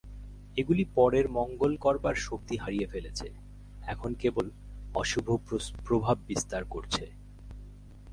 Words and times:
এগুলি 0.57 0.83
পরের 0.95 1.25
মঙ্গল 1.29 1.73
করবার 1.77 2.15
শক্তি 2.27 2.55
হারিয়ে 2.57 2.87
ফেলেছে, 2.87 3.27
এখন 3.87 4.11
কেবল 4.13 4.45
অশুভ 4.95 5.25
প্রভাব 5.85 6.17
বিস্তার 6.27 6.63
করছে। 6.65 7.05